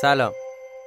[0.00, 0.32] سلام.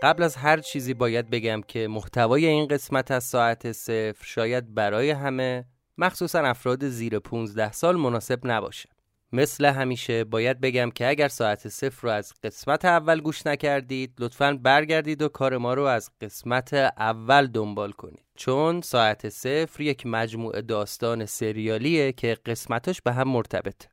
[0.04, 5.12] قبل از هر چیزی باید بگم که محتوای این قسمت از ساعت صفر شاید برای
[5.12, 5.66] همه
[5.98, 8.90] مخصوصا افراد زیر 15 سال مناسب نباشه.
[9.32, 14.60] مثل همیشه باید بگم که اگر ساعت صفر رو از قسمت اول گوش نکردید لطفا
[14.64, 18.26] برگردید و کار ما رو از قسمت اول دنبال کنید.
[18.36, 23.90] چون ساعت صفر یک مجموعه داستان سریالیه که قسمتاش به هم مرتبطه.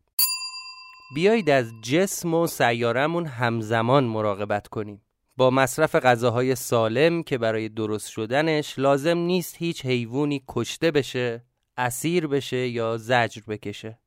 [1.15, 5.03] بیایید از جسم و سیارمون همزمان مراقبت کنیم.
[5.37, 11.45] با مصرف غذاهای سالم که برای درست شدنش لازم نیست هیچ حیوانی کشته بشه
[11.77, 13.99] اسیر بشه یا زجر بکشه.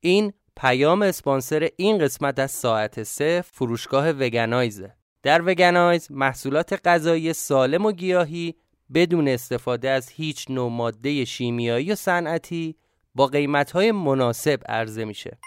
[0.00, 7.86] این پیام اسپانسر این قسمت از ساعت سه فروشگاه وگنایزه در وگنایز محصولات غذایی سالم
[7.86, 8.54] و گیاهی
[8.94, 12.76] بدون استفاده از هیچ نوع ماده شیمیایی و صنعتی
[13.14, 15.38] با قیمتهای مناسب عرضه میشه.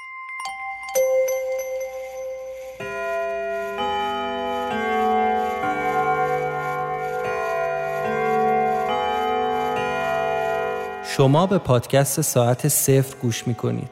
[11.17, 13.89] شما به پادکست ساعت صفر گوش می‌کنید.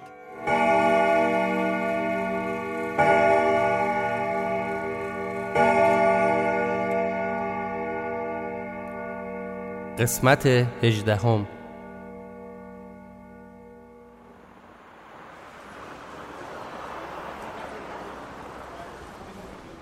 [9.99, 11.47] قسمت هجدهم.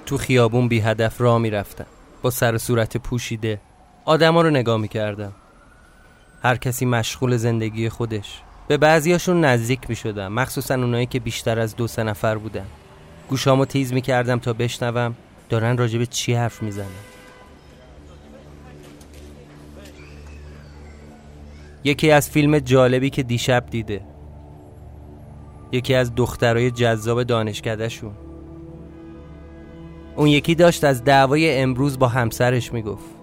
[0.05, 1.85] تو خیابون بی هدف را می رفتم
[2.21, 3.61] با سر صورت پوشیده
[4.05, 5.33] آدما رو نگاه می کردم
[6.43, 8.41] هر کسی مشغول زندگی خودش.
[8.67, 12.65] به بعضیاشون نزدیک می شدم مخصوصا اونایی که بیشتر از دو سه نفر بودن.
[13.29, 15.15] گوشامو تیز می کردم تا بشنوم
[15.49, 16.85] دارن راجب چی حرف می زنن.
[21.83, 24.01] یکی از فیلم جالبی که دیشب دیده.
[25.71, 28.13] یکی از دخترای جذاب دانشکدهشون.
[30.15, 33.22] اون یکی داشت از دعوای امروز با همسرش می‌گفت.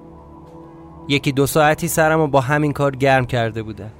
[1.10, 3.90] یکی دو ساعتی سرم و با همین کار گرم کرده بوده.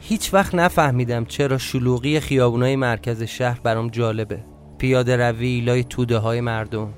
[0.00, 4.44] هیچ وقت نفهمیدم چرا شلوغی خیابونای مرکز شهر برام جالبه.
[4.78, 6.88] پیاده روی لای توده های مردم.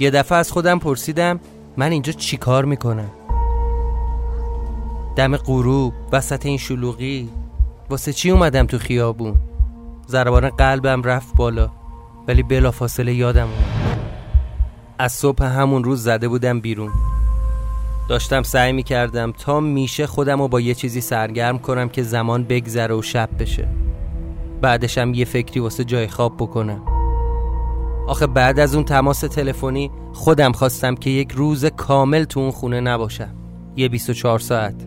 [0.00, 1.40] یه دفعه از خودم پرسیدم
[1.76, 3.10] من اینجا چی کار می‌کنم؟
[5.16, 7.28] دم غروب وسط این شلوغی
[7.90, 9.36] واسه چی اومدم تو خیابون؟
[10.08, 11.83] ضربان قلبم رفت بالا.
[12.28, 13.98] ولی بلافاصله یادم اومد.
[14.98, 16.90] از صبح همون روز زده بودم بیرون.
[18.08, 22.94] داشتم سعی می‌کردم تا میشه خودم رو با یه چیزی سرگرم کنم که زمان بگذره
[22.94, 23.68] و شب بشه.
[24.60, 26.82] بعدشم یه فکری واسه جای خواب بکنم.
[28.08, 32.80] آخه بعد از اون تماس تلفنی خودم خواستم که یک روز کامل تو اون خونه
[32.80, 33.34] نباشم.
[33.76, 34.86] یه 24 ساعت.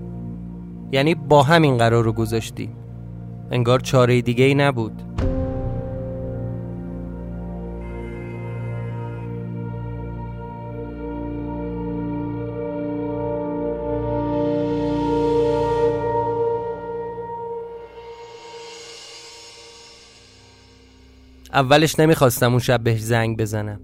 [0.92, 2.70] یعنی با همین قرار رو گذاشتی.
[3.52, 5.07] انگار چاره دیگه ای نبود.
[21.58, 23.80] اولش نمی‌خواستم اون شب بهش زنگ بزنم.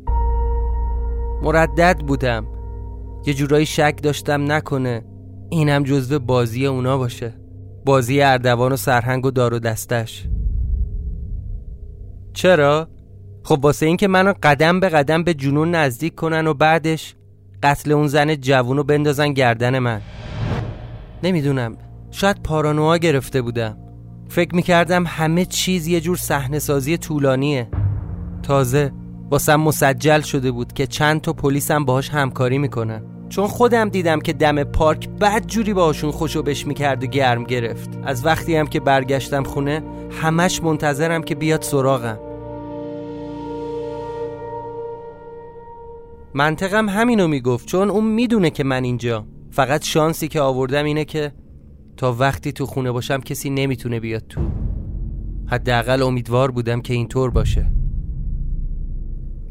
[1.41, 2.45] مردد بودم.
[3.25, 5.06] یه جورایی شک داشتم نکنه
[5.50, 7.33] اینم جزو بازی اونا باشه.
[7.85, 10.28] بازی اردوان و سرهنگ و دار و دستش.
[12.33, 12.88] چرا؟
[13.44, 17.16] خب واسه اینکه منو قدم به قدم به جنون نزدیک کنن و بعدش
[17.63, 20.01] قتل اون زن جوون رو بندازن گردن من.
[21.23, 21.78] نمی‌دونم.
[22.12, 23.78] شاید پارانوها گرفته بودم.
[24.33, 27.67] فکر می‌کردم همه چیز یه جور صحنه سازی طولانیه.
[28.44, 28.91] تازه
[29.29, 33.03] واسم مسجل شده بود که چند تا پلیسم باهاش همکاری می‌کنن.
[33.29, 37.89] چون خودم دیدم که دم پارک بد جوری باهاشون خوشو بش می‌کرد و گرم گرفت.
[38.03, 39.83] از وقتی هم که برگشتم خونه
[40.21, 42.19] همش منتظرم که بیاد سراغم.
[46.33, 49.25] منطقم همینو می‌گفت چون اون می‌دونه که من اینجا.
[49.51, 51.31] فقط شانسی که آوردم اینه که
[51.98, 54.42] تا وقتی تو خونه باشم کسی نمی‌تونه بیاد تو.
[55.48, 57.66] حداقل امیدوار بودم که اینطور باشه.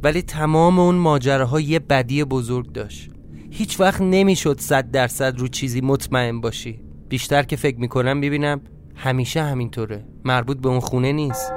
[0.03, 3.11] ولی تمام اون ماجراها یه بدی بزرگ داشت.
[3.51, 6.81] هیچ وقت نمی‌شد صد درصد رو چیزی مطمئن باشی.
[7.09, 8.61] بیشتر که فکر می‌کنم ببینم
[8.95, 10.05] همیشه همینطوره.
[10.25, 11.53] مربوط به اون خونه نیست.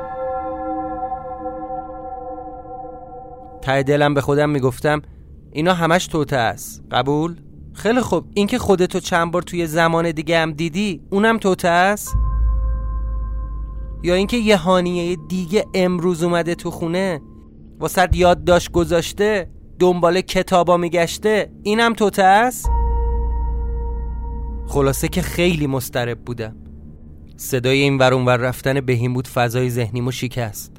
[3.62, 5.02] ته دلم به خودم می‌گفتم
[5.52, 6.84] اینا همش توته است.
[6.92, 7.36] قبول؟
[7.76, 8.26] خیلی خوب.
[8.34, 12.16] اینکه خودتو چند بار توی زمان دیگه هم دیدی اونم توته است؟
[14.04, 17.22] یا اینکه یه هانیه دیگه امروز اومده تو خونه
[17.80, 19.50] واسه یادداشت گذاشته
[19.80, 22.70] دنبال کتابا میگشته اینم توته است؟
[24.68, 26.56] خلاصه که خیلی مسترب بودم.
[27.38, 30.72] صدای این ور رفتن بهیموت فضای ذهنیمو شکست.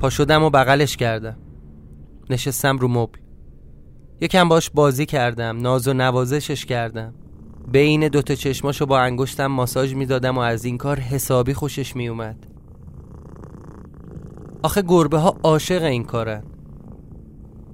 [0.00, 1.36] پا شدم و بغلش کردم.
[2.30, 3.23] نشستم رو مبل
[4.20, 7.14] یکم باش بازی کردم ناز و نوازشش کردم.
[7.72, 12.46] بین دوتا چشماشو با انگشتم ماساژ می‌دادم و از این کار حسابی خوشش میومد
[14.62, 16.42] آخه گربه ها عاشق این کارن.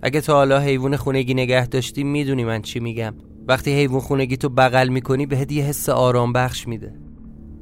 [0.03, 3.15] اگه تا حالا حیوان خونگی نگه داشتی می‌دونی من چی میگم.
[3.49, 6.95] وقتی حیوان خونگی تو بغل می‌کنی بهت یه حس آرام بخش میده.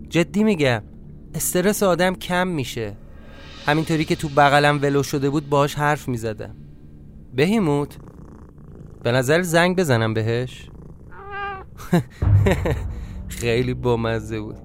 [0.08, 0.82] جدی میگم
[1.34, 2.96] استرس آدم کم میشه.
[3.66, 6.54] همینطوری که تو بغلم ولو شده بود باهاش حرف می‌زدم.
[7.34, 7.96] بهیموت
[9.08, 10.70] به نظر زنگ بزنم بهش؟
[13.40, 14.56] خیلی بامزه بود.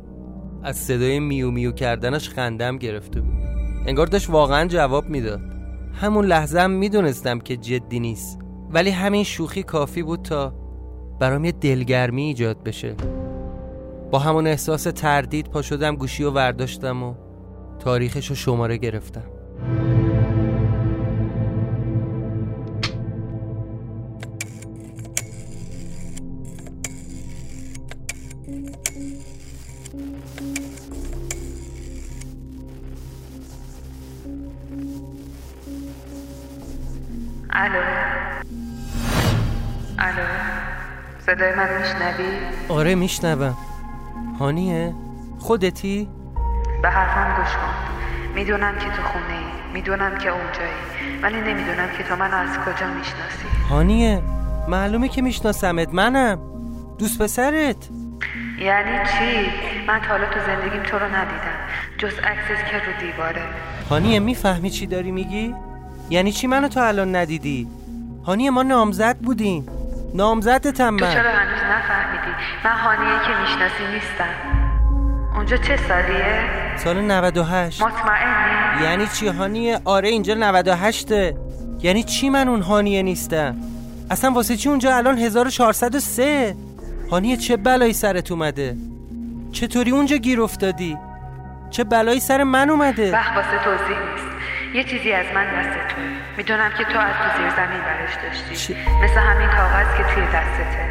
[0.64, 3.34] از صدای میو میو کردنش خندم گرفته بود.
[3.88, 5.42] انگار داشت واقعا جواب می‌داد.
[5.94, 8.40] همون لحظه هم می‌دونستم که جدی نیست.
[8.70, 10.54] ولی همین شوخی کافی بود تا
[11.20, 12.96] برام یه دلگرمی ایجاد بشه.
[14.12, 17.16] با همون احساس تردید پا شدم گوشی و ورداشتم و
[17.80, 19.33] تاریخش رو شماره گرفتم.
[41.44, 42.30] صدای من میشنوی؟
[42.70, 43.58] آره میشنوم
[44.40, 44.94] هانیه؟
[45.40, 46.08] خودتی؟
[46.82, 52.04] به حرفم گوش کن می‌دونم که تو خونه ای می‌دونم که اونجایی ولی نمی‌دونم که
[52.04, 54.22] تو منو از کجا می‌شناسی هانیه
[54.68, 56.40] معلومه که میشناسمت منم
[56.98, 57.90] دوست پسرت
[58.60, 59.50] یعنی چی؟
[59.88, 61.60] من تا حالا تو زندگیم تو رو ندیدم
[61.98, 63.42] جز عکست که رو دیواره
[63.90, 65.56] هانیه می‌فهمی چی داری میگی؟
[66.10, 67.68] یعنی چی منو تا الان ندیدی؟
[68.26, 69.66] هانیه ما نامزد بودیم
[70.14, 71.14] نامزدتم تو من.
[71.14, 72.34] چرا هنوز نفهمیدی؟
[72.66, 74.34] من هانیه که می‌شناسی نیستم.
[75.36, 81.12] اونجا چه سالیه؟ سال 98 مطمئنی؟ یعنی چی هانیه آره اینجا 98
[81.80, 83.56] یعنی چی من اون هانیه نیستم؟
[84.12, 86.56] اصلا واسه چی اونجا الان 1403
[87.12, 88.76] هانیه چه بلایی سرت اومده؟
[89.52, 90.98] چطوری اونجا گیر افتادی؟
[91.70, 94.28] چه بلایی سر من اومده؟ وقت واسه توضیح نیست.
[94.76, 96.02] یه چیزی از من دست تو.
[96.38, 98.56] می‌دونم که تو از تو زیر زمین برش داشتی.
[98.56, 100.84] چی؟ مثل همین کاغذ که توی دستته.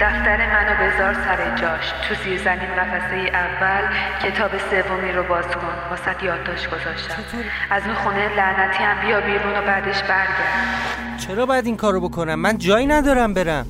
[0.00, 1.92] دفتر منو بذار سر جاش.
[2.08, 3.82] تو زیر زمین قفسه اول
[4.22, 5.74] کتاب سومی رو باز کن.
[5.90, 7.22] واسه یادداشت گذاشتم؟
[7.70, 11.18] از اون خونه لعنتی هم بیا بیرون و بعدش برگرد.
[11.26, 13.66] چرا باید این کارو بکنم؟ من جایی ندارم برم.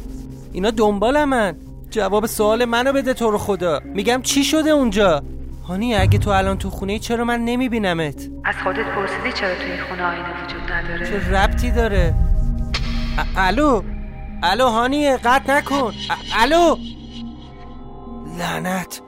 [0.53, 1.55] اینا دنبالمن
[1.91, 3.81] جواب سوال منو بده تو رو خدا.
[3.85, 5.23] میگم چی شده اونجا؟
[5.69, 9.79] هانی اگه تو الان تو خونه ای چرا من نمیبینمت؟ از خودت پرسیدی چرا توی
[9.89, 12.15] خونه آینه وجود نداره؟ چه ربطی داره؟
[13.37, 13.83] الو؟
[14.43, 15.93] الو هانیه قطع نکن.
[16.39, 16.77] الو؟
[18.39, 19.03] لعنت!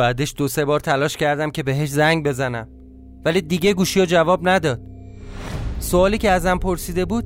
[0.00, 2.68] بعدش دو سه بار تلاش کردم که بهش زنگ بزنم.
[3.24, 4.80] ولی دیگه گوشی و جواب نداد.
[5.78, 7.24] سوالی که ازم پرسیده بود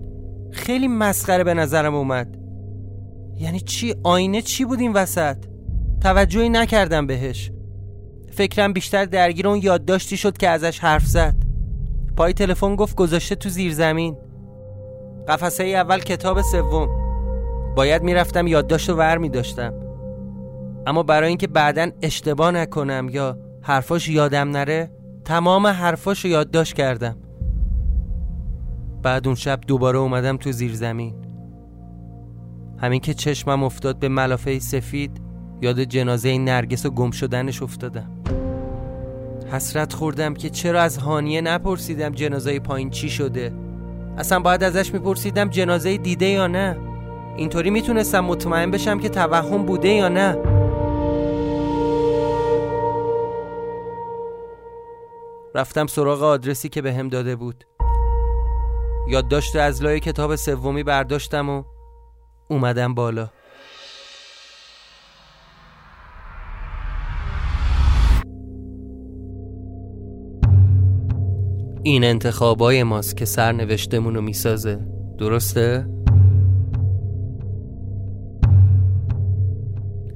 [0.52, 2.37] خیلی مسخره به نظرم اومد.
[3.40, 5.37] یعنی چی؟ آینه چی بود این وسط؟
[6.02, 7.50] توجهی نکردم بهش.
[8.33, 11.37] فکرم بیشتر درگیر اون یادداشتی شد که ازش حرف زد.
[12.16, 14.16] پای تلفن گفت گذاشته تو زیر زمین.
[15.28, 16.88] قفسه اول کتاب سوم.
[17.76, 19.83] باید می‌رفتم یادداشت رو ور می داشتم
[20.86, 24.90] اما برای اینکه بعدا اشتباه نکنم یا حرفاش یادم نره
[25.24, 27.16] تمام حرفاش رو یادداشت کردم.
[29.02, 31.14] بعد اون شب دوباره اومدم تو زیر زمین.
[32.78, 35.20] همین که چشمم افتاد به ملافه سفید
[35.62, 38.10] یاد جنازه نرگس و گم شدنش افتادم.
[39.52, 43.52] حسرت خوردم که چرا از هانیه نپرسیدم جنازه پایین چی شده.
[44.18, 46.76] اصلا باید ازش میپرسیدم جنازه دیده یا نه.
[47.36, 50.53] اینطوری می‌تونستم مطمئن بشم که توهم بوده یا نه.
[55.56, 57.64] رفتم سراغ آدرسی که بهم داده بود.
[59.08, 61.64] یادداشت از لای کتاب سومی برداشتم و
[62.50, 63.28] اومدم بالا.
[71.82, 74.87] این انتخابای ماست که سرنوشتمون رو می‌سازه.
[75.18, 75.87] درسته؟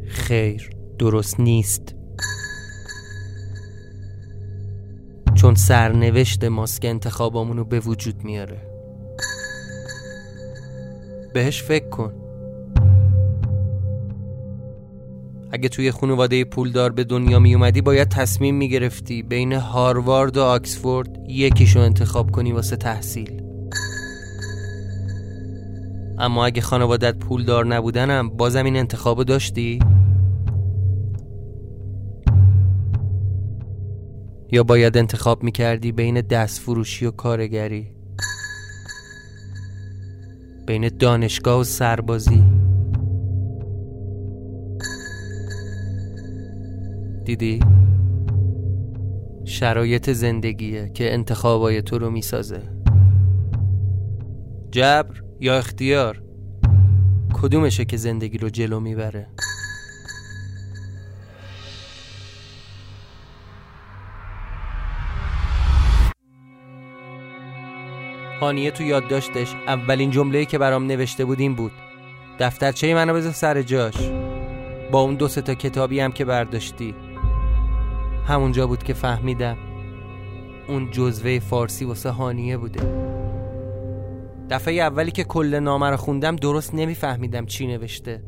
[0.09, 1.98] خیر درست نیست.
[5.39, 8.59] چون سرنوشت ماست که انتخابامونو به وجود میاره.
[11.35, 12.13] بهش فکر کن.
[15.53, 20.43] اگه توی خانواده پولدار به دنیا می اومدی باید تصمیم می گرفتی بین هاروارد و
[20.43, 23.43] آکسفورد یکیشو انتخاب کنی واسه تحصیل.
[26.19, 29.79] اما اگه خانوادت پولدار نبودنم بازم این انتخابو داشتی؟
[34.53, 37.93] یا باید انتخاب می کردی بین دست فروشی و کارگری؟
[40.67, 42.45] بین دانشگاه و سربازی؟
[47.25, 47.61] دیدی؟
[49.45, 52.63] شرایط زندگیه که انتخابای تو رو می‌سازه.
[54.71, 56.23] جبر یا اختیار؟
[57.43, 59.27] کدومشه که زندگی رو جلو می‌بره؟
[68.41, 71.73] هانیه تو یادداشتش اولین جمله‌ای که برام نوشته بود این بود.
[72.39, 74.11] دفترچه منو بذار سر جاش.
[74.93, 76.95] با اون دو تا کتابی هم که برداشتی.
[78.27, 79.57] همونجا بود که فهمیدم
[80.69, 82.81] اون جزوه فارسی واسه هانیه بوده.
[84.51, 88.23] دفعه اولی که کل نامه رو خوندم درست نمیفهمیدم چی نوشته.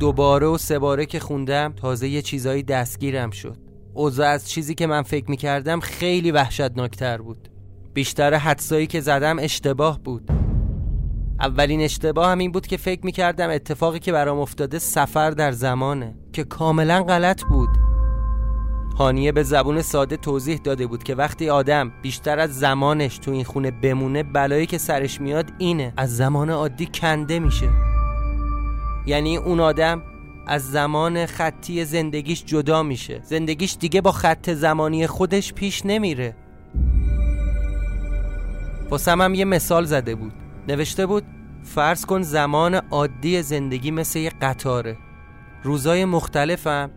[0.00, 3.56] دوباره و سه باره که خوندم تازه یه چیزایی دستگیرم شد.
[3.94, 7.48] اوضاع از چیزی که من فکر می‌کردم خیلی وحشتناکتر بود.
[7.96, 10.30] بیشتر حدسایی که زدم اشتباه بود.
[11.40, 16.14] اولین اشتباه هم این بود که فکر می‌کردم اتفاقی که برام افتاده سفر در زمانه
[16.32, 17.68] که کاملا غلط بود.
[18.98, 23.44] هانیه به زبون ساده توضیح داده بود که وقتی آدم بیشتر از زمانش تو این
[23.44, 27.68] خونه بمونه بلایی که سرش میاد اینه از زمان عادی کنده میشه.
[29.06, 30.02] یعنی اون آدم
[30.46, 33.20] از زمان خطی زندگیش جدا میشه.
[33.24, 36.36] زندگیش دیگه با خط زمانی خودش پیش نمیره.
[38.90, 40.32] واسم هم یه مثال زده بود.
[40.68, 41.24] نوشته بود
[41.62, 44.96] فرض کن زمان عادی زندگی مثل یه قطاره.
[45.62, 46.90] روزای مختلفم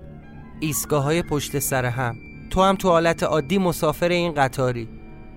[0.59, 2.15] ایستگاه های پشت سر هم.
[2.49, 4.87] تو هم تو حالت عادی مسافر این قطاری.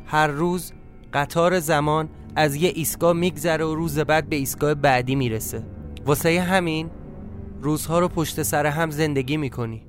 [0.06, 0.73] هر روز
[1.12, 5.62] قطار زمان از یه ایستگاه میگذره و روز بعد به ایستگاه بعدی می‌رسه.
[6.06, 6.90] واسه همین
[7.62, 9.87] روزها رو پشت سر هم زندگی می‌کنی.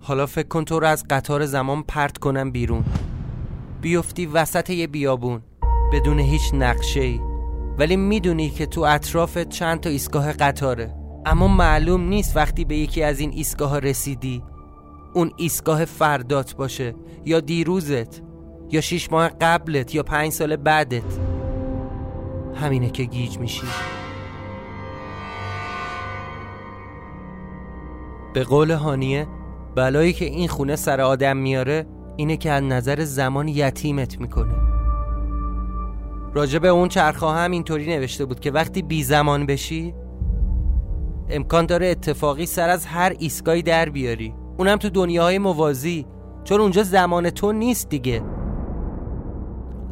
[0.00, 2.84] حالا فکر کن تو رو از قطار زمان پرت کنم بیرون.
[3.84, 5.42] بیفتی وسط یه بیابون
[5.92, 7.20] بدون هیچ نقشه ای
[7.78, 10.94] ولی می‌دونی که تو اطراف چند تا ایستگاه قطاره.
[11.26, 14.42] اما معلوم نیست وقتی به یکی از این ایستگاه رسیدی
[15.14, 18.22] اون ایستگاه فردات باشه یا دیروزت
[18.70, 21.18] یا شیش ماه قبلت یا پنج سال بعدت.
[22.54, 23.66] همینه که گیج میشی.
[28.34, 29.26] به قول هانیه
[29.74, 34.54] بلایی که این خونه سر آدم میاره اینه که از نظر زمان یتیمت می‌کنه.
[36.34, 39.94] راجب اون چرخواه هم اینطوری نوشته بود که وقتی بی زمان بشی
[41.28, 44.34] امکان داره اتفاقی سر از هر ایستگاهی در بیاری.
[44.58, 46.06] اونم تو دنیاهای موازی
[46.44, 48.22] چون اونجا زمان تو نیست دیگه.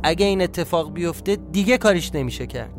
[0.02, 2.74] اگه این اتفاق بیفته دیگه کاریش نمیشه کرد.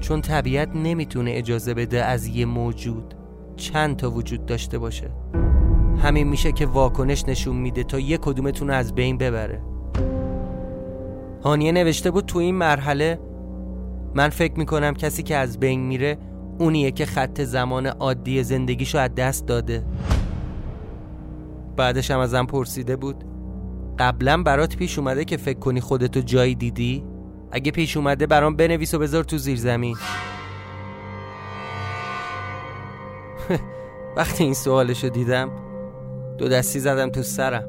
[0.00, 3.14] چون طبیعت نمی‌تونه اجازه بده از یه موجود
[3.56, 5.10] چند تا وجود داشته باشه.
[6.02, 9.62] همین میشه که واکنش نشون میده تا یه کدومتون از بین ببره.
[11.42, 13.20] هانیه نوشته بود تو این مرحله
[14.14, 16.18] من فکر می‌کنم کسی که از بین میره
[16.58, 19.84] اونیه که خط زمان عادی زندگیشو از دست داده.
[21.76, 23.24] بعدش هم ازم پرسیده بود
[23.98, 27.04] قبلا برات پیش اومده که فکر کنی خودتو جایی دیدی؟
[27.52, 29.96] اگه پیش اومده برام بنویس و بذار تو زیر زمین
[34.16, 35.50] وقتی این سوالشو دیدم
[36.38, 37.64] دو دستی زدم تو سرم.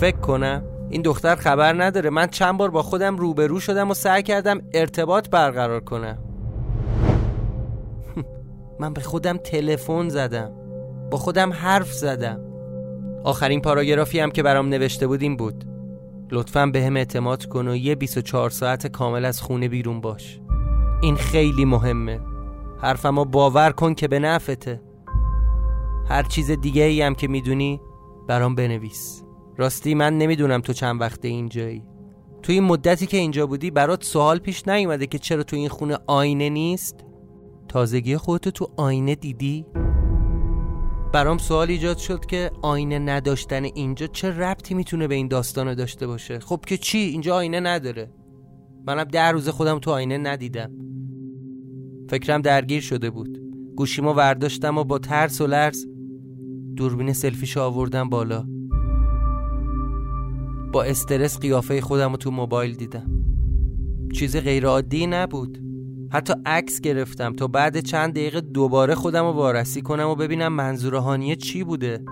[0.00, 2.10] فکر کنم این دختر خبر نداره.
[2.10, 6.18] من چند بار با خودم روبرو شدم و سعی کردم ارتباط برقرار کنم.
[8.80, 10.52] من به خودم تلفن زدم.
[11.10, 12.40] با خودم حرف زدم.
[13.24, 15.64] آخرین پاراگرافی هم که برام نوشته بود این بود.
[16.30, 20.40] لطفا به هم اعتماد کن و یه 24 ساعت کامل از خونه بیرون باش.
[21.02, 22.20] این خیلی مهمه.
[22.82, 24.80] حرفمو باور کن که به نفته
[26.08, 27.80] هر چیز دیگه ای هم که می‌دونی
[28.30, 29.22] برام بنویس.
[29.56, 31.82] راستی من نمی‌دونم تو چند وقته اینجایی.
[32.42, 35.98] تو این مدتی که اینجا بودی برات سوال پیش نیومده که چرا تو این خونه
[36.06, 37.04] آینه نیست؟
[37.68, 39.66] تازگی خودتو تو آینه دیدی؟
[41.12, 46.06] برام سوال ایجاد شد که آینه نداشتن اینجا چه ربطی می‌تونه به این داستان داشته
[46.06, 48.10] باشه؟ خب که چی؟ اینجا آینه نداره.
[48.86, 50.70] منم ده روز خودم تو آینه ندیدم.
[52.10, 53.38] فکرم درگیر شده بود.
[53.76, 55.86] گوشیمو ورداشتم و با ترس و لرز
[56.80, 58.44] دوربین سلفیش آوردم بالا.
[60.72, 63.10] با استرس قیافه خودم رو تو موبایل دیدم.
[64.12, 65.58] چیز غیرعادی نبود.
[66.12, 70.94] حتی عکس گرفتم تا بعد چند دقیقه دوباره خودم رو وارسی کنم و ببینم منظور
[70.94, 72.04] هانیه چی بوده.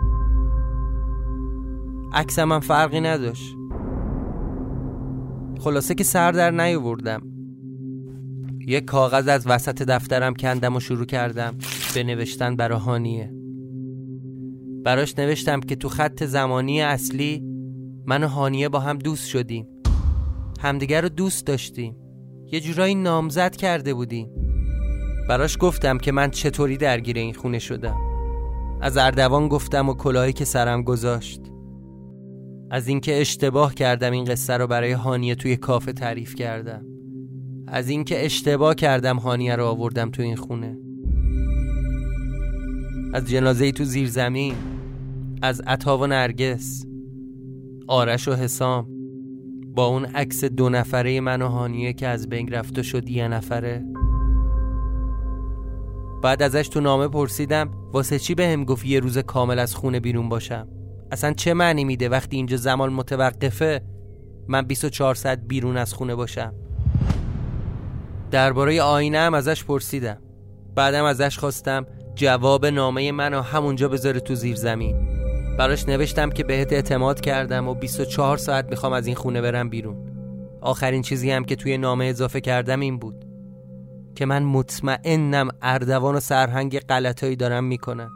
[2.12, 3.56] عکسم هم فرقی نداشت.
[5.60, 7.22] خلاصه که سر در نیاوردم.
[8.66, 11.54] یک کاغذ از وسط دفترم کندم و شروع کردم.
[11.94, 13.37] به نوشتن برای هانیه.
[14.84, 17.42] براش نوشتم که تو خط زمانی اصلی
[18.06, 19.66] من و هانیه با هم دوست شدیم.
[20.60, 21.96] همدیگر رو دوست داشتیم.
[22.52, 24.30] یه جورایی نامزد کرده بودیم.
[25.28, 27.96] براش گفتم که من چطوری درگیر این خونه شدم.
[28.80, 31.40] از اردوان گفتم و کلاهی که سرم گذاشت.
[32.70, 36.84] از اینکه اشتباه کردم این قصه رو برای هانیه توی کافه تعریف کردم.
[37.66, 40.78] از اینکه اشتباه کردم هانیه رو آوردم تو این خونه.
[43.14, 44.54] از جنازه تو زیر زمین
[45.42, 46.84] از عطا و نرگس
[47.86, 48.86] آرش و حسام
[49.74, 53.84] با اون عکس دو نفره من و هانیه که از بین رفته شد یه نفره.
[56.22, 60.00] بعد ازش تو نامه پرسیدم واسه چی به هم گفت یه روز کامل از خونه
[60.00, 60.68] بیرون باشم؟
[61.12, 63.82] اصلا چه معنی میده وقتی اینجا زمان متوقفه
[64.48, 66.54] من 24 ساعت بیرون از خونه باشم؟
[68.30, 70.18] درباره آینه هم ازش پرسیدم.
[70.74, 71.86] بعدم ازش خواستم
[72.18, 74.96] جواب نامه منو همونجا بذاره تو زیر زمین.
[75.58, 79.96] براش نوشتم که بهت اعتماد کردم و 24 ساعت می‌خوام از این خونه برم بیرون.
[80.60, 83.24] آخرین چیزی هم که توی نامه اضافه کردم این بود.
[84.14, 88.08] که من مطمئنم اردوان و سرهنگ غلطایی دارم می‌کنن.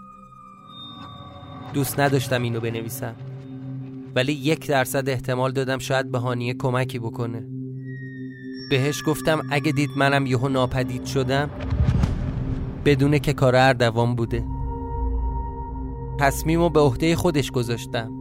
[1.74, 3.14] دوست نداشتم اینو بنویسم.
[4.14, 7.46] ولی یک درصد احتمال دادم شاید به هانیه کمکی بکنه.
[8.70, 11.50] بهش گفتم اگه دید منم یهو ناپدید شدم
[12.84, 14.44] بدونه که کار اردوان بوده.
[16.20, 18.12] تصمیم به عهده خودش گذاشتم.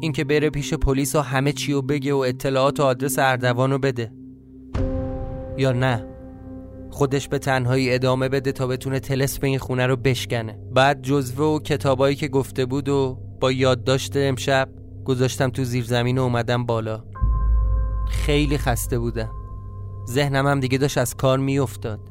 [0.00, 3.78] اینکه بره پیش پلیس و همه چی رو بگه و اطلاعات و آدرس اردوان رو
[3.78, 4.12] بده.
[5.58, 6.06] یا نه
[6.90, 10.58] خودش به تنهایی ادامه بده تا بتونه تلس به این خونه رو بشکنه.
[10.74, 14.68] بعد جزوه و کتابایی که گفته بود و با یادداشت امشب
[15.04, 17.04] گذاشتم تو زیر زمین و اومدم بالا.
[18.08, 19.30] خیلی خسته بودم.
[20.08, 22.07] ذهنم هم دیگه داشت از کار میافتاد.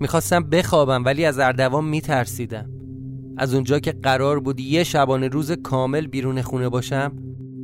[0.00, 2.70] می‌خواستم بخوابم ولی از اردوان میترسیدم.
[3.36, 7.12] از اونجا که قرار بود یه شبانه روز کامل بیرون خونه باشم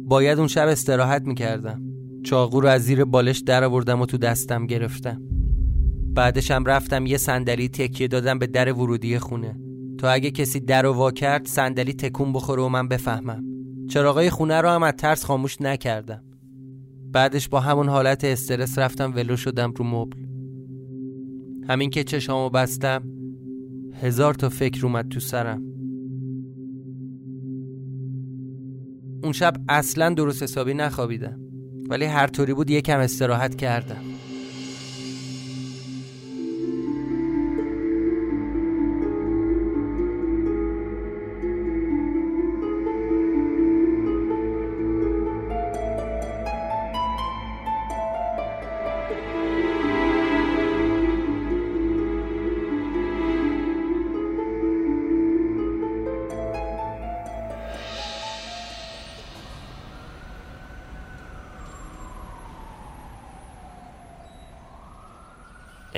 [0.05, 1.83] باید اون شب استراحت می‌کردم.
[2.25, 5.23] چاقو رو از زیر بالش در آوردم و تو دستم گرفتم.
[6.15, 9.57] بعدشم رفتم یه صندلی تکیه دادم به در ورودی خونه.
[9.99, 13.45] تا اگه کسی در وا کرد صندلی تکون بخوره و من بفهمم.
[13.89, 16.23] چراغای خونه رو هم از ترس خاموش نکردم.
[17.13, 20.24] بعدش با همون حالت استرس رفتم ولو شدم رو مبل.
[21.69, 23.03] همین که چشامو بستم
[24.03, 25.63] هزار تا فکر اومد تو سرم.
[29.23, 31.41] اون شب اصلا درست حسابی نخوابیدم
[31.89, 34.03] ولی هر طوری بود یکم استراحت کردم.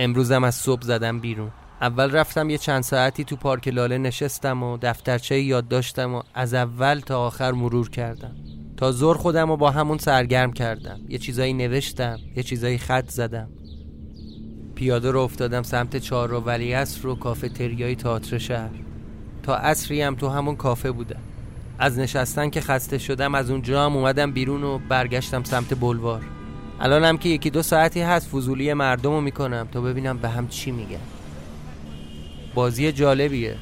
[0.06, 1.50] امروزم از صبح زدم بیرون.
[1.80, 6.54] اول رفتم یه چند ساعتی تو پارک لاله نشستم و دفترچه یاد داشتم و از
[6.54, 8.36] اول تا آخر مرور کردم.
[8.76, 11.00] تا زور خودم رو با همون سرگرم کردم.
[11.08, 13.48] یه چیزایی نوشتم یه چیزایی خط زدم.
[14.74, 18.74] پیاده رو افتادم سمت چهار رو ولی اصر رو کافتریای تئاتر شهر.
[19.42, 21.20] تا عصری هم تو همون کافه بودم.
[21.78, 26.35] از نشستن که خسته شدم از اونجا هم اومدم بیرون و برگشتم سمت بلوار.
[26.80, 30.70] الانم که یکی دو ساعتی هست فضولی مردم رو می‌کنم تا ببینم به هم چی
[30.70, 31.00] میگن.
[32.54, 33.56] بازی جالبیه.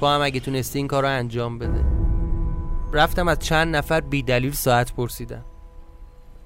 [0.00, 1.84] تو هم اگه تونستی این کار رو انجام بده.
[2.92, 5.44] رفتم از چند نفر بیدلیل ساعت پرسیدم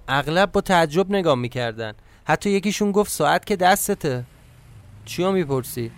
[0.08, 1.92] اغلب با تعجب نگاه می‌کردن.
[2.24, 4.24] حتی یکیشون گفت ساعت که دستته.
[5.04, 5.90] چیو می‌پرسی؟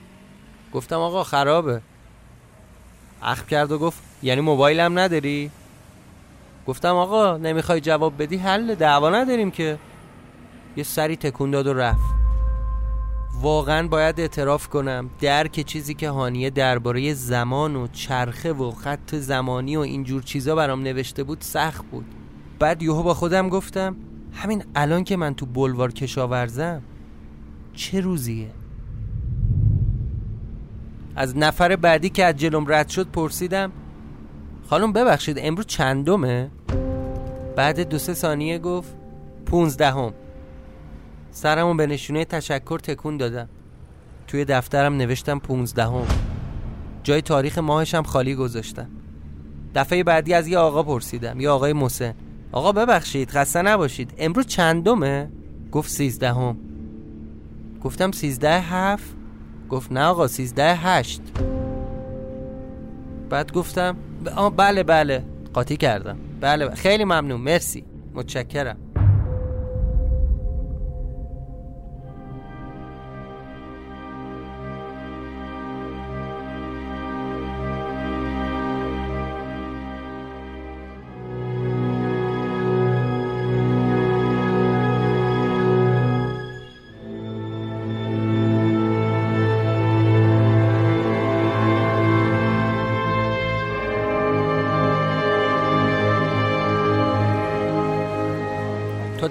[0.73, 1.81] گفتم آقا خرابه.
[3.23, 5.51] اخم کرد و گفت یعنی موبایلم نداری؟
[6.67, 9.79] گفتم آقا نمی‌خوای جواب بدی؟ حل دعوا نداریم که.
[10.77, 12.15] یه سری تکون داد و رفت.
[13.41, 19.77] واقعا باید اعتراف کنم درک چیزی که هانیه درباره زمان و چرخه و خط زمانی
[19.77, 22.05] و اینجور چیزا برام نوشته بود سخت بود.
[22.59, 23.97] بعد یهو با خودم گفتم
[24.33, 26.83] همین الان که من تو بلوار کشاورزم
[27.73, 28.51] چه روزیه؟
[31.17, 33.73] از نفر بعدی که از جلوم رد شد پرسیدم
[34.71, 36.51] خانم ببخشید امروز چندمه؟
[37.57, 38.95] بعد دو سه ثانیه گفت
[39.47, 40.13] پونزدهم.
[41.33, 43.49] سرمو به نشونه تشکر تکون دادم.
[44.27, 46.07] توی دفترم نوشتم پونزدهم.
[47.03, 48.89] جای تاریخ ماهشم خالی گذاشتم.
[49.75, 52.15] دفعه بعدی از یه آقا پرسیدم یه آقای مسن
[52.53, 54.15] آقا ببخشید خسته نباشید.
[54.19, 55.31] امروز چندمه؟
[55.73, 56.57] گفت سیزدهم.
[57.83, 59.17] گفتم سیزده هفت؟
[59.71, 61.23] گفت نه آقا سیزده هشت.
[63.31, 63.97] بعد گفتم
[64.57, 65.25] بله بله.
[65.55, 66.19] قاطی کردم.
[66.41, 66.75] بله.
[66.75, 67.41] خیلی ممنون.
[67.41, 67.85] مرسی.
[68.15, 68.77] متشکرم.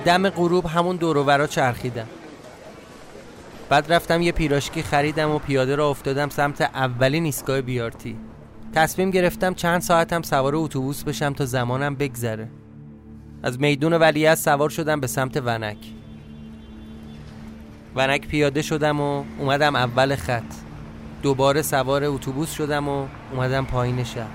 [0.05, 2.07] دم غروب همون دوروورا چرخیدم.
[3.69, 8.17] بعد رفتم یه پیراشکی خریدم و پیاده را افتادم سمت اولین ایستگاه بیارتی
[8.73, 12.47] تصمیم گرفتم چند ساعتم سوار اتوبوس بشم تا زمانم بگذره.
[13.43, 15.77] از میدون ولیعت سوار شدم به سمت ونک.
[17.95, 20.53] ونک پیاده شدم و اومدم اول خط.
[21.21, 24.27] دوباره سوار اتوبوس شدم و اومدم پایین شهر.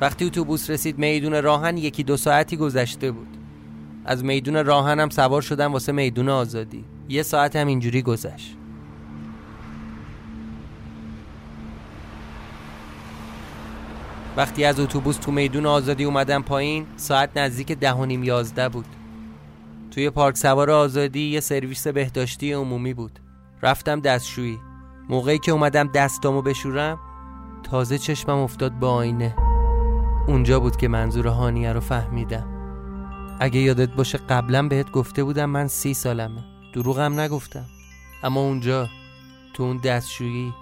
[0.00, 3.37] وقتی اتوبوس رسید میدون راهن یکی دو ساعتی گذشته بود.
[4.08, 6.84] از میدون راهنم سوار شدم واسه میدون آزادی.
[7.08, 8.56] یه ساعت هم اینجوری گذشت.
[14.36, 18.86] وقتی از اتوبوس تو میدون آزادی اومدم پایین ساعت نزدیک ده و نیم یازده بود.
[19.90, 23.18] توی پارک سوار آزادی یه سرویس بهداشتی عمومی بود.
[23.62, 24.58] رفتم دستشویی.
[25.08, 26.98] موقعی که اومدم دستامو بشورم
[27.62, 29.36] تازه چشمم افتاد به آینه.
[30.26, 32.57] اونجا بود که منظور هانیه رو فهمیدم.
[33.40, 36.44] اگه یادت باشه قبلا بهت گفته بودم من سی سالمه.
[36.74, 37.64] دروغم نگفتم.
[38.22, 38.88] اما اونجا
[39.54, 40.52] تو اون دستشویی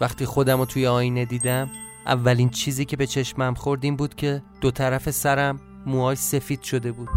[0.00, 1.70] وقتی خودم رو توی آینه دیدم
[2.06, 6.92] اولین چیزی که به چشمم خورد این بود که دو طرف سرم موهای سفید شده
[6.92, 7.08] بود.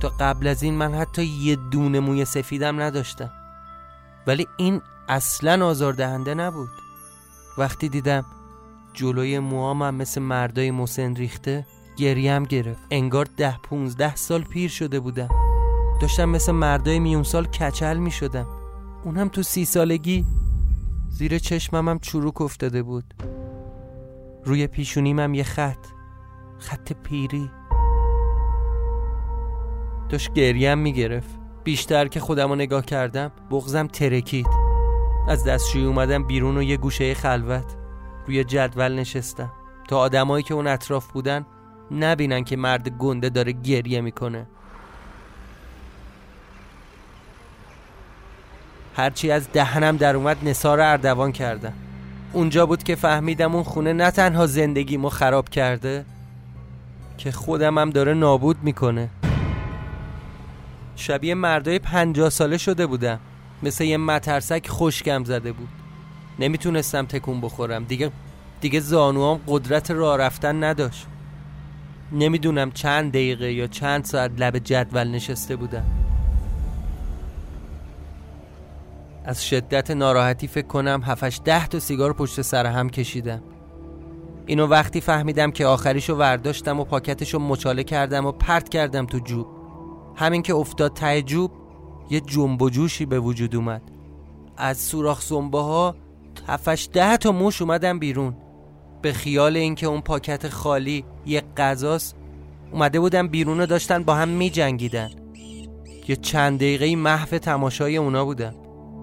[0.00, 3.30] تا قبل از این من حتی یه دونه موی سفیدم نداشتم.
[4.26, 6.70] ولی این اصلا آزاردهنده نبود.
[7.58, 8.24] وقتی دیدم
[8.94, 11.66] جلوی موهامم مثل مردای مسن ریخته
[11.98, 12.82] گریم گرفت.
[12.90, 15.28] انگار ده پونزده سال پیر شده بودم.
[16.00, 18.46] داشتم مثل مردای میون سال کچل می شدم
[19.04, 20.24] اونم تو سی سالگی
[21.08, 23.14] زیر چشمم هم چروک افتاده بود.
[24.44, 25.86] روی پیشونیمم یه خط
[26.58, 27.50] خط پیری.
[30.08, 31.38] داشت گریم می‌گرفت.
[31.64, 34.48] بیشتر که خودم رو نگاه کردم بغزم ترکید.
[35.28, 37.76] از دستشوی اومدم بیرون و یه گوشه خلوت
[38.26, 39.52] روی جدول نشستم.
[39.88, 41.46] تا آدمایی که اون اطراف بودن
[41.90, 44.46] نبینن که مرد گنده داره گریه می‌کنه.
[48.96, 51.72] هرچی از دهنم در اومد نسار اردوان کردم.
[52.32, 56.04] اونجا بود که فهمیدم اون خونه نه تنها زندگیمو خراب کرده
[57.18, 59.08] که خودم هم داره نابود می‌کنه.
[60.96, 63.20] شبیه مردای پنجاه ساله شده بودم.
[63.62, 65.68] مثل یه مترسک خشکم زده بود.
[66.38, 67.84] نمی‌تونستم تکون بخورم.
[67.84, 68.10] دیگه
[68.60, 71.06] دیگه زانوام قدرت راه رفتن نداشت.
[72.12, 75.84] نمی‌دونم چند دقیقه یا چند ساعت لب جدول نشسته بودم.
[79.24, 83.42] از شدت ناراحتی فکر کنم هفتش ده تا سیگار پشت سر هم کشیدم.
[84.46, 89.46] اینو وقتی فهمیدم که آخریشو ورداشتم و پاکتشو مچاله کردم و پرت کردم تو جوب.
[90.16, 91.52] همین که افتاد ته جوب
[92.10, 93.82] یه جنب و جوشی به وجود اومد.
[94.56, 95.94] از سوراخ زنبه ها
[96.48, 98.36] هفتش ده تا موش اومدم بیرون.
[99.02, 102.16] به خیال اینکه اون پاکت خالی یه غذاست
[102.72, 105.10] اومده بودن بیرون داشتن با هم می جنگیدن
[106.08, 108.54] یه چند دقیقه محو تماشای اونا بودم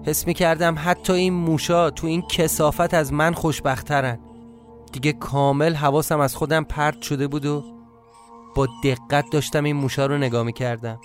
[0.06, 4.18] حس می کردم حتی این موشا تو این کسافت از من خوشبخترن.
[4.92, 7.64] دیگه کامل حواسم از خودم پرت شده بود و
[8.54, 11.00] با دقت داشتم این موشا رو نگاه می کردم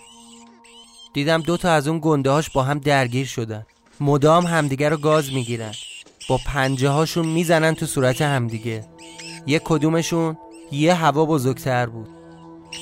[1.14, 3.66] دیدم دو تا از اون گنده هاش با هم درگیر شدن.
[4.00, 5.72] مدام همدیگه رو گاز می‌گیرن.
[6.30, 8.86] با پنجه هاشون می‌زنن تو صورت همدیگه.
[9.46, 10.38] یه کدومشون
[10.72, 12.10] یه هوا بزرگتر بود.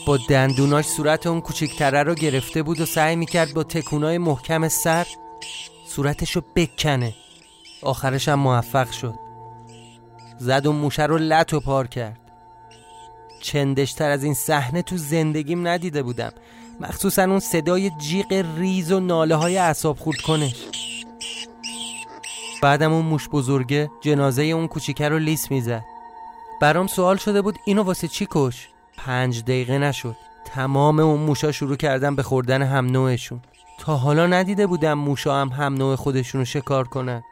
[0.07, 5.07] با دندوناش صورت اون کوچکتره رو گرفته بود و سعی می‌کرد با تکونای محکم سر
[5.87, 7.13] صورتشو بکنه.
[7.81, 9.15] آخرش هم موفق شد.
[10.39, 12.19] زد و موشه رو لط و پار کرد.
[13.41, 16.31] چندشتر از این صحنه تو زندگیم ندیده بودم.
[16.79, 20.55] مخصوصا اون صدای جیغ ریز و ناله های اصاب خورد کنش.
[22.61, 25.85] بعدم اون موش بزرگه جنازه اون کوچیکه رو لیس می‌زد
[26.61, 28.67] برام سوال شده بود اینو واسه چی کش؟
[28.97, 30.15] پنج دقیقه نشد.
[30.45, 33.41] تمام اون موشا شروع کردن به خوردن هم نوعشون.
[33.79, 37.23] تا حالا ندیده بودم موشا هم هم نوع خودشون رو شکار کنن.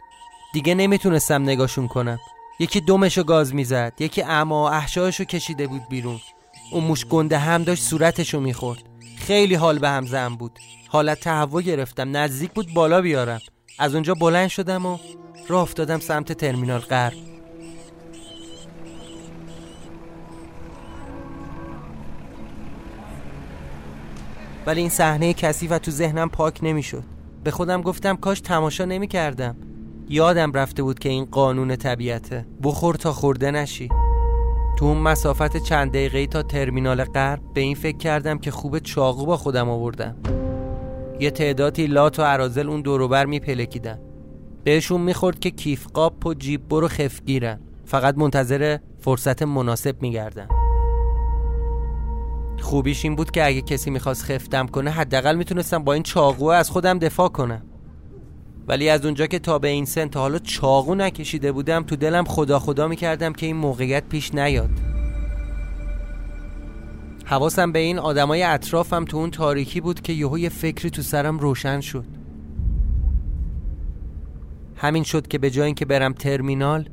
[0.53, 2.19] دیگه نمی‌تونستم نگاشون کنم.
[2.59, 6.19] یکی دمشو گاز می‌زد یکی اما احشایشو کشیده بود بیرون.
[6.71, 8.83] اون موش گنده هم داشت صورتشو می‌خورد.
[9.17, 10.59] خیلی حال به هم زن بود.
[10.89, 13.39] حالت تهوع گرفتم نزدیک بود بالا بیارم.
[13.79, 14.97] از اونجا بلند شدم و
[15.47, 17.13] راه افتادم سمت ترمینال غرب.
[24.65, 27.03] ولی این صحنه کسی و تو ذهنم پاک نمی‌شد.
[27.43, 29.55] به خودم گفتم کاش تماشا نمی کردم
[30.09, 33.89] یادم رفته بود که این قانون طبیعته بخور تا خورده نشی.
[34.77, 39.25] تو اون مسافت چند دقیقه تا ترمینال غرب به این فکر کردم که خوب چاقو
[39.25, 40.15] با خودم آوردم.
[41.19, 43.99] یه تعدادی لات و عرازل اون دوروبر میپلکیدن.
[44.63, 47.59] بهشون می‌خورد که کیف قاپ و جیب برو خفگیرن.
[47.85, 50.47] فقط منتظر فرصت مناسب میگردن.
[52.61, 56.69] خوبیش این بود که اگه کسی می‌خواست خفتم کنه حداقل می‌تونستم با این چاقو از
[56.69, 57.61] خودم دفاع کنم.
[58.67, 62.23] ولی از اونجا که تا به این سن تا حالا چاقو نکشیده بودم تو دلم
[62.23, 64.69] خدا خدا می‌کردم که این موقعیت پیش نیاد.
[67.29, 71.39] حواسم به این آدمای اطرافم تو اون تاریکی بود که یهو یه فکری تو سرم
[71.39, 72.05] روشن شد.
[74.75, 76.89] همین شد که به جای اینکه برم ترمینال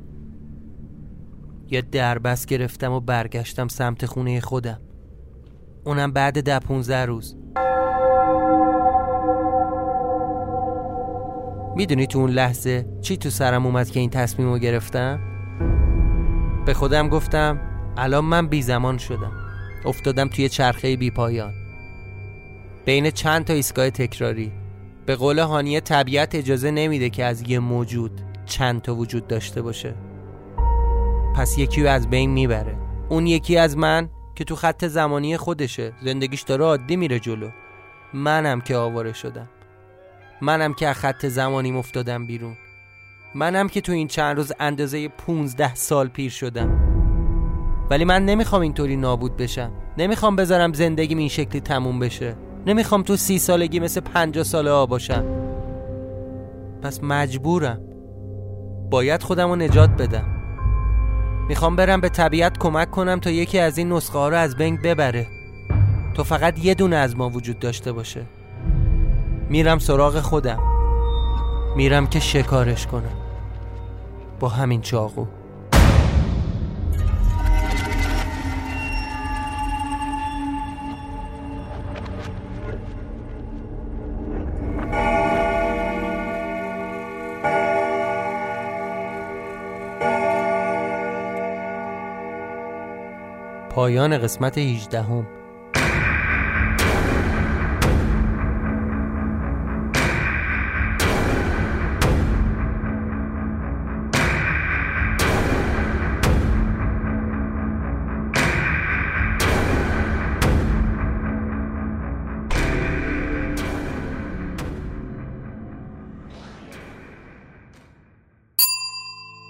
[1.69, 4.81] یه دربست گرفتم و برگشتم سمت خونه خودم.
[5.83, 7.35] اونم بعد ده پونزه روز.
[11.75, 15.19] می‌دونی تو اون لحظه چی تو سرم اومد که این تصمیم رو گرفتم؟
[16.65, 17.59] به خودم گفتم
[17.97, 19.44] الان من بی زمان شدم.
[19.85, 21.53] افتادم توی چرخه بی پایان.
[22.85, 24.51] بین چند تا ایستگاه تکراری.
[25.05, 29.95] به قول هانیه طبیعت اجازه نمیده که از یه موجود چند تا وجود داشته باشه.
[31.35, 32.77] پس یکی از بین می‌بره.
[33.09, 35.93] اون یکی از من که تو خط زمانی خودشه.
[36.03, 37.49] زندگیش داره عادی میره جلو.
[38.13, 39.49] منم که آواره شدم.
[40.41, 42.57] منم که از خط زمانی افتادم بیرون.
[43.35, 46.84] منم که تو این چند روز اندازه 15 سال پیر شدم.
[47.89, 49.71] ولی من نمی‌خوام اینطوری نابود بشم.
[49.97, 52.35] نمی‌خوام بذارم زندگیم این شکلی تموم بشه.
[52.65, 55.25] نمی‌خوام تو سی سالگی مثل پنجاه ساله ها باشم.
[56.81, 57.81] پس مجبورم.
[58.89, 60.25] باید خودم رو نجات بدم.
[61.47, 64.77] می‌خوام برم به طبیعت کمک کنم تا یکی از این نسخه ها رو از بین
[64.81, 65.27] ببره.
[66.13, 68.21] تو فقط یه دونه از ما وجود داشته باشه.
[69.49, 70.59] میرم سراغ خودم.
[71.75, 73.15] میرم که شکارش کنم.
[74.39, 75.25] با همین چاقو.
[93.85, 95.27] پایان قسمت 18 هم.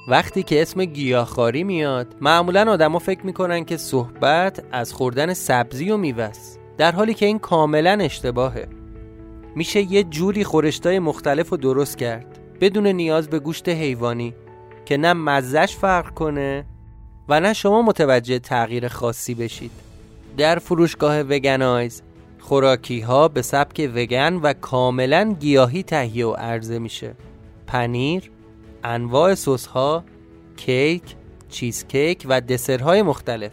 [0.08, 5.98] وقتی که اسم گیاهخواری میاد معمولا آدما فکر می‌کنن که صحبت از خوردن سبزی و
[5.98, 8.68] میوست در حالی که این کاملا اشتباهه.
[9.56, 14.34] میشه یه جوری خورشتای مختلف رو درست کرد بدون نیاز به گوشت حیوانی
[14.86, 16.65] که نه مزش فرق کنه
[17.30, 19.72] و نه شما متوجه تغییر خاصی بشید.
[20.38, 22.02] در فروشگاه وگنایز
[22.39, 27.15] خوراکی ها به سبک وگن و کاملا گیاهی تهیه و عرضه میشه.
[27.68, 28.32] پنیر
[28.86, 30.04] انواع سس ها،
[30.58, 31.02] کیک،
[31.50, 33.52] چیزکیک و دسرهای مختلف.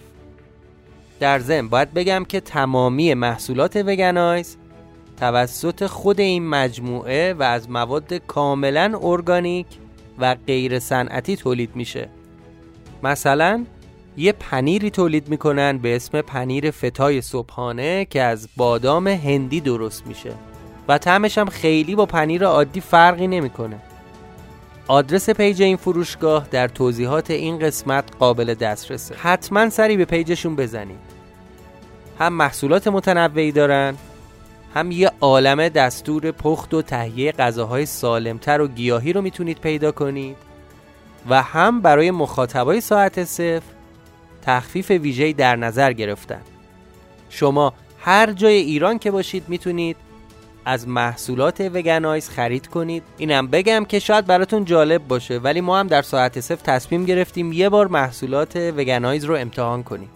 [1.21, 4.57] در ضمن باید بگم که تمامی محصولات وگنایز
[5.17, 9.67] توسط خود این مجموعه و از مواد کاملا ارگانیک
[10.19, 12.09] و غیر صنعتی تولید میشه.
[13.03, 13.65] مثلا
[14.17, 20.33] یه پنیری تولید می‌کنن به اسم پنیر فتای صبحانه که از بادام هندی درست میشه
[20.89, 23.81] و طعمش هم خیلی با پنیر عادی فرقی نمی‌کنه.
[24.93, 29.15] آدرس پیج این فروشگاه در توضیحات این قسمت قابل دسترسه.
[29.15, 30.99] حتما سری به پیجشون بزنید.
[32.19, 33.95] هم محصولات متنوعی دارن
[34.75, 40.37] هم یه عالم دستور پخت و تهیه غذاهای سالمتر و گیاهی رو می‌تونید پیدا کنید
[41.29, 43.73] و هم برای مخاطبای ساعت صفر
[44.43, 46.43] تخفیف ویژه‌ای در نظر گرفتن.
[47.31, 49.97] شما هر جای ایران که باشید می‌تونید
[50.65, 53.03] از محصولات وگنایز خرید کنید.
[53.19, 57.53] اینم بگم که شاید براتون جالب باشه ولی ما هم در ساعت صفر تصمیم گرفتیم
[57.53, 60.11] یه بار محصولات وگنایز رو امتحان کنیم.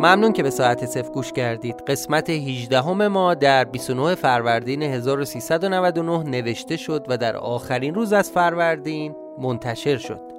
[0.00, 1.82] ممنون که به ساعت صفر گوش کردید.
[1.86, 8.30] قسمت 18 همه ما در 29 فروردین 1399 نوشته شد و در آخرین روز از
[8.30, 10.33] فروردین منتشر شد.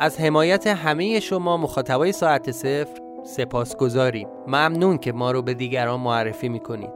[0.00, 6.00] از حمایت همه شما مخاطبای ساعت صفر سپاس گذاریم ممنون که ما رو به دیگران
[6.00, 6.90] معرفی می‌کنید.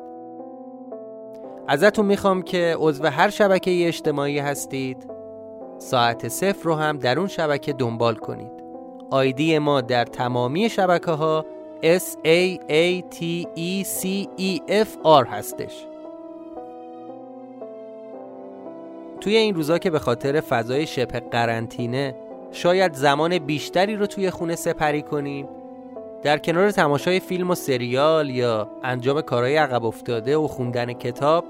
[1.69, 5.11] ازتون می‌خوام که عضو هر شبکه اجتماعی هستید
[5.79, 8.63] ساعت صفر رو هم در اون شبکه دنبال کنید.
[9.11, 11.47] آیدی ما در تمامی شبکه ها
[11.83, 15.87] S A A T E C E F R هستش.
[19.21, 22.15] توی این روزا که به خاطر فضای شبه قرنطینه
[22.53, 25.49] شاید زمان بیشتری رو توی خونه سپری کنیم.
[26.23, 31.45] در کنار تماشای فیلم و سریال یا انجام کارهای عقب افتاده و خوندن کتاب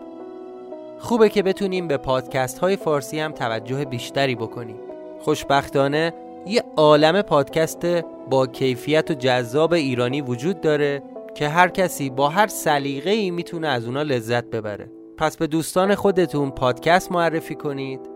[0.98, 4.76] خوبه که بتونیم به پادکست های فارسی هم توجه بیشتری بکنیم.
[5.20, 6.12] خوشبختانه
[6.46, 7.86] یه عالم پادکست
[8.30, 11.02] با کیفیت و جذاب ایرانی وجود داره
[11.34, 14.90] که هر کسی با هر سلیقه ای می‌تونه از اونا لذت ببره.
[15.16, 18.11] پس به دوستان خودتون پادکست معرفی کنید.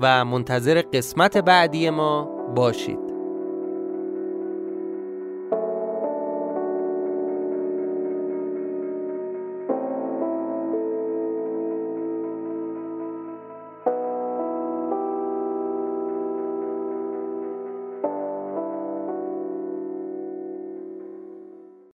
[0.00, 3.13] و منتظر قسمت بعدی ما باشید.